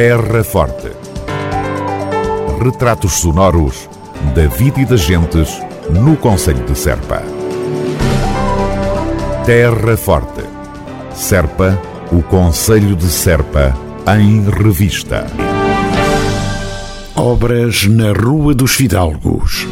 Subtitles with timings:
[0.00, 0.92] Terra Forte.
[2.62, 3.90] Retratos sonoros
[4.32, 5.60] da vida e das gentes
[5.90, 7.20] no Conselho de Serpa.
[9.44, 10.44] Terra Forte.
[11.12, 11.76] Serpa,
[12.12, 13.76] o Conselho de Serpa,
[14.16, 15.26] em revista.
[17.16, 19.66] Obras na Rua dos Fidalgos.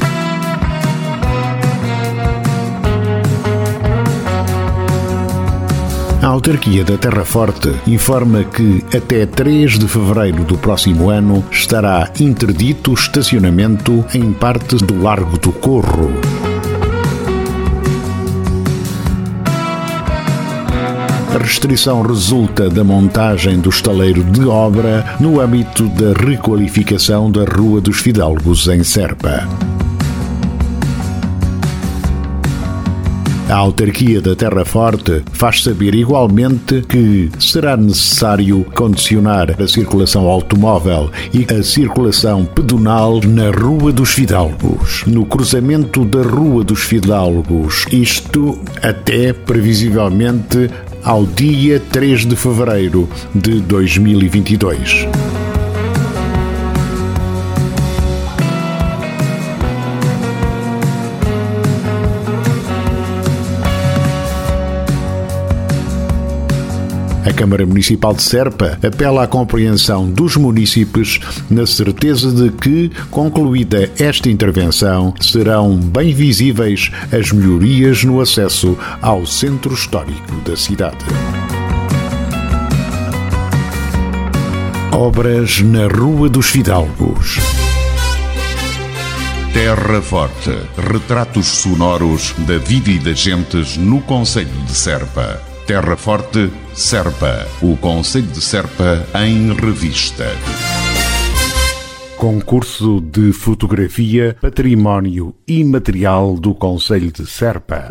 [6.27, 12.11] A autarquia da Terra Forte informa que até 3 de fevereiro do próximo ano estará
[12.19, 16.11] interdito o estacionamento em partes do Largo do Corro.
[21.33, 27.81] A restrição resulta da montagem do estaleiro de obra no âmbito da requalificação da Rua
[27.81, 29.47] dos Fidalgos em Serpa.
[33.49, 41.13] A autarquia da Terra Forte faz saber igualmente que será necessário condicionar a circulação automóvel
[41.33, 48.59] e a circulação pedonal na Rua dos Fidalgos, no cruzamento da Rua dos Fidalgos, isto
[48.83, 50.69] até previsivelmente
[51.05, 55.07] ao dia 3 de fevereiro de 2022.
[67.27, 71.19] A Câmara Municipal de Serpa apela à compreensão dos municípios
[71.51, 79.27] na certeza de que, concluída esta intervenção, serão bem visíveis as melhorias no acesso ao
[79.27, 81.05] centro histórico da cidade.
[84.93, 87.41] Obras na Rua dos Fidalgos.
[89.53, 90.57] Terra Forte.
[90.93, 95.56] Retratos sonoros da vida e das gentes no Conselho de Serpa.
[95.67, 97.45] Terra Forte, Serpa.
[97.61, 100.27] O Conselho de Serpa em revista.
[102.17, 107.89] Concurso de Fotografia Património Imaterial do Conselho de Serpa.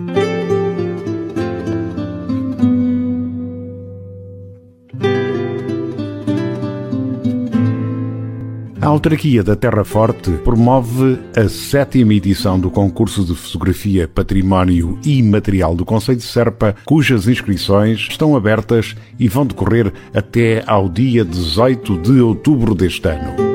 [8.95, 15.75] Autarquia da Terra Forte promove a sétima edição do concurso de fotografia Património e Material
[15.75, 21.97] do Conselho de Serpa, cujas inscrições estão abertas e vão decorrer até ao dia 18
[21.97, 23.54] de outubro deste ano.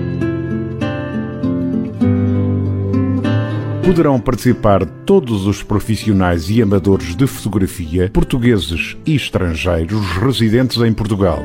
[3.91, 11.43] Poderão participar todos os profissionais e amadores de fotografia, portugueses e estrangeiros residentes em Portugal.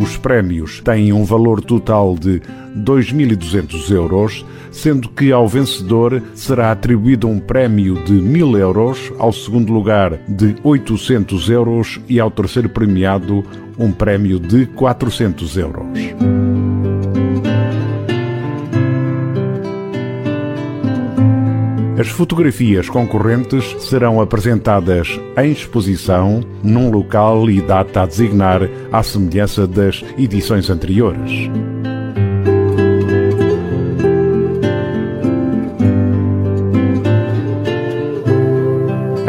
[0.00, 2.40] Os prémios têm um valor total de
[2.76, 9.72] 2.200 euros, sendo que ao vencedor será atribuído um prémio de 1.000 euros, ao segundo
[9.72, 13.44] lugar de 800 euros e ao terceiro premiado
[13.80, 15.86] um prémio de 400 euros.
[21.98, 29.66] As fotografias concorrentes serão apresentadas em exposição num local e data a designar à semelhança
[29.66, 31.50] das edições anteriores.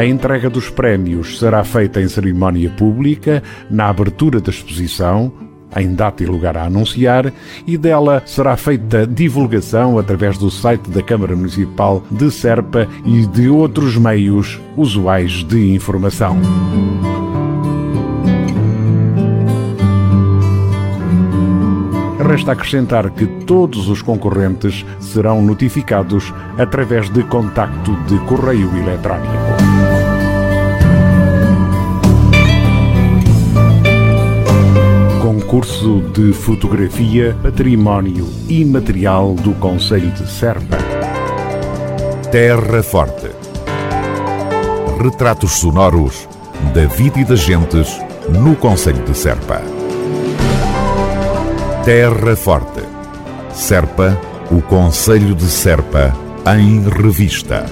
[0.02, 5.32] A entrega dos prémios será feita em cerimónia pública, na abertura da exposição,
[5.78, 7.32] em data e lugar a anunciar,
[7.68, 13.48] e dela será feita divulgação através do site da Câmara Municipal de Serpa e de
[13.48, 16.36] outros meios usuais de informação.
[22.28, 29.41] Resta acrescentar que todos os concorrentes serão notificados através de contacto de correio eletrónico.
[35.52, 40.78] Concurso de Fotografia Património Imaterial do Conselho de Serpa.
[42.32, 43.32] Terra Forte.
[45.04, 46.26] Retratos sonoros
[46.74, 48.00] da vida e das gentes
[48.30, 49.62] no Conselho de Serpa.
[51.84, 52.84] Terra Forte.
[53.52, 54.18] Serpa,
[54.50, 56.16] o Conselho de Serpa,
[56.56, 57.66] em revista.